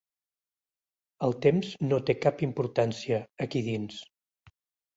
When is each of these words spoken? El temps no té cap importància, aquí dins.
El 1.27 1.35
temps 1.47 1.69
no 1.91 2.01
té 2.09 2.17
cap 2.25 2.43
importància, 2.49 3.23
aquí 3.47 3.65
dins. 3.71 4.05